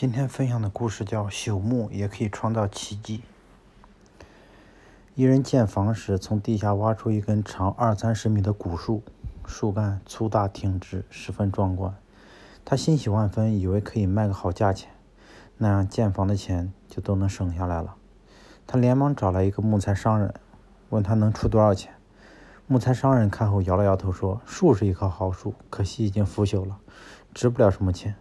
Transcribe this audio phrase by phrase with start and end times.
[0.00, 3.18] 今天分享的故事叫《朽木也可以创造奇迹》。
[5.16, 9.02] 一人建房时，从地下挖出一根长二三十米的古树，
[9.44, 11.96] 树干粗大挺直，十分壮观。
[12.64, 14.88] 他欣喜万分，以为可以卖个好价钱，
[15.56, 17.96] 那样建房的钱就都能省下来了。
[18.68, 20.32] 他连忙找来一个木材商人，
[20.90, 21.92] 问他能出多少钱。
[22.68, 26.78] 木材商人看后摇了摇头，说：“树是一棵好树，可惜已经腐朽了，
[27.34, 28.14] 值不了什么钱。”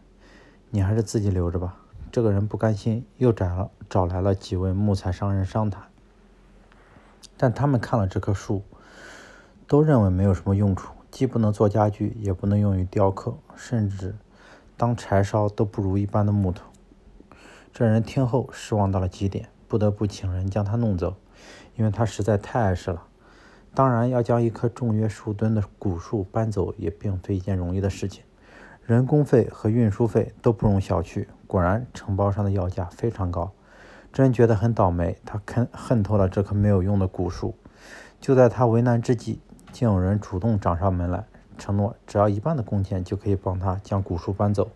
[0.69, 1.77] 你还是自己留着吧。
[2.11, 5.83] 这个人不甘心，又找了找来了几位木材商人商谈。
[7.37, 8.63] 但他们看了这棵树，
[9.67, 14.15] 都认为没有什么用处，既不能做家具，也不能用于雕刻，甚至
[14.75, 16.65] 当柴烧都不如一般的木头。
[17.71, 21.15] 这人听后失望到了极点，不得不请人将他弄走，
[21.75, 23.03] 因为他实在太碍事了。
[23.75, 28.23] 当然，要将一棵重约数吨的古树搬走，也并非一件容易的事情。
[28.87, 31.27] 人工费和运输费都不容小觑。
[31.45, 33.51] 果然，承包商的要价非常高。
[34.13, 37.53] 真觉得很倒霉，他恨恨透了这棵没有用的古树。
[38.21, 39.41] 就在他为难之际，
[39.73, 41.25] 竟有人主动找上门来，
[41.57, 44.69] 承诺只要一半的工钱就可以帮他将古树搬走。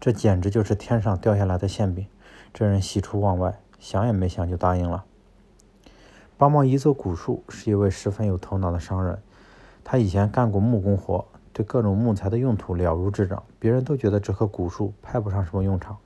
[0.00, 2.08] 这简直就是天上掉下来的馅饼。
[2.52, 5.04] 这人喜出望外，想也没想就答应了。
[6.36, 9.22] 帮忙移走古树是一位十分有头脑的商人，
[9.84, 11.26] 他以前干过木工活。
[11.52, 15.98] 对各种木材的用途了如指掌，别人都觉得这棵古树派不上什么用场，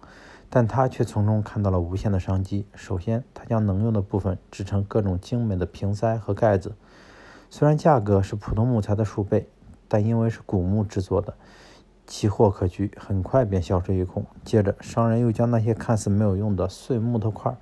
[0.50, 2.66] 但他却从中看到了无限的商机。
[2.75, 6.74] 首先，他将能用的部分制成各种精美的瓶塞和盖子，
[7.48, 9.48] 虽然价格是普通木材的数倍，
[9.86, 11.34] 但因为是古木制作的，
[12.06, 14.24] 奇货可居，很快便销售一空。
[14.44, 17.56] 接着，商人又将那些看似没有用的碎木头块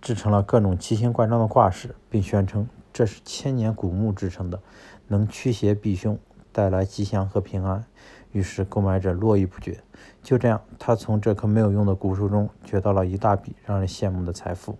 [0.00, 4.60] 制成了各种奇形怪状的挂饰，并宣称这是千年古木制成的，
[5.08, 6.18] 能驱邪避凶。
[6.54, 7.84] 带来吉祥和平安，
[8.30, 9.82] 于是购买者络绎不绝。
[10.22, 14.78] 就这样，他从这棵没有用的古树中掘到了一大笔让人羡慕的财富。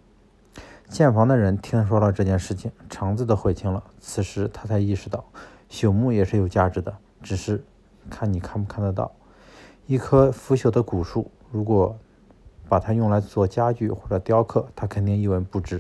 [0.89, 3.83] 建房的人听说了这件事情，肠子都悔青了。
[3.98, 5.24] 此时他才意识到，
[5.68, 7.64] 朽木也是有价值的，只是
[8.08, 9.11] 看你看不看得到。
[9.86, 11.98] 一棵腐朽的古树，如果
[12.69, 15.79] 把它用来做家具或者雕刻，它肯定一文不值；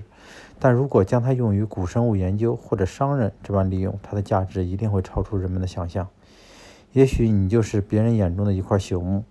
[0.58, 6.08] 但如果将它用于古生物研究或者商人这般利用，它的价值一定会超出人们的想象。
[6.92, 9.24] 也许你就是别人眼中的一块朽木，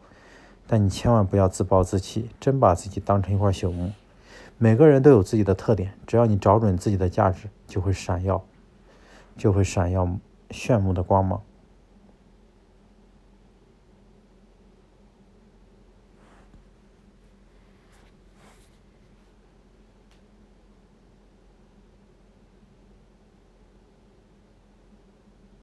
[0.67, 3.91] 但你千万不要自暴自弃，真把自己当成一块朽木。
[4.57, 8.43] 每个人都有自己的特点，只要你找准自己的价值，就会闪耀，
[9.37, 10.07] 就会闪耀
[10.51, 11.41] 炫目的光芒。